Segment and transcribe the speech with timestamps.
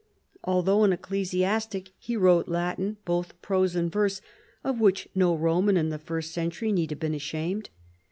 [0.43, 4.19] Although an ecclesiastic he wrote Latin, both prose and vferse,
[4.63, 7.69] of which no Roman in the first century need have been ashamed.